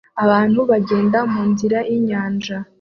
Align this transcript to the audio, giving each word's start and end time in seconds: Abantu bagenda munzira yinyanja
Abantu 0.23 0.59
bagenda 0.69 1.17
munzira 1.33 1.79
yinyanja 1.89 2.55